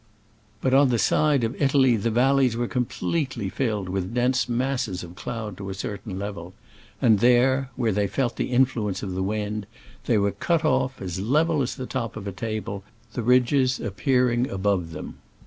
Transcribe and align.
But 0.61 0.73
on 0.73 0.89
the 0.89 0.97
side 0.97 1.43
of 1.43 1.61
Italy 1.61 1.95
the 1.95 2.09
valleys 2.09 2.57
were 2.57 2.67
completely 2.67 3.49
filled 3.49 3.87
with 3.87 4.15
dense 4.15 4.49
masses 4.49 5.03
of 5.03 5.13
cloud 5.13 5.57
to 5.57 5.69
a 5.69 5.75
certain 5.75 6.17
level; 6.17 6.55
and 6.99 7.19
there— 7.19 7.69
where 7.75 7.91
they 7.91 8.07
felt 8.07 8.35
the 8.35 8.49
influence 8.51 9.03
of 9.03 9.11
the 9.11 9.21
wind— 9.21 9.67
they 10.07 10.17
were 10.17 10.31
cut 10.31 10.65
off 10.65 10.99
as 11.03 11.19
level 11.19 11.61
as 11.61 11.75
the 11.75 11.85
top 11.85 12.17
of 12.17 12.25
a 12.25 12.31
table, 12.31 12.83
the 13.13 13.21
ridges 13.21 13.79
appearing 13.79 14.49
above 14.49 14.89
them. 14.89 15.19